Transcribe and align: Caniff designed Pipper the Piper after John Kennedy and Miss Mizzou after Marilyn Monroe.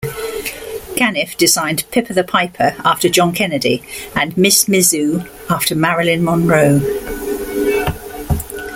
Caniff 0.95 1.37
designed 1.37 1.83
Pipper 1.91 2.15
the 2.15 2.23
Piper 2.23 2.75
after 2.83 3.07
John 3.07 3.35
Kennedy 3.35 3.83
and 4.15 4.35
Miss 4.35 4.65
Mizzou 4.65 5.29
after 5.47 5.75
Marilyn 5.75 6.23
Monroe. 6.25 6.79